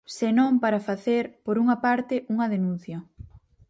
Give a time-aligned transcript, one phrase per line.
[0.19, 2.97] Senón para facer, por unha parte, unha denuncia.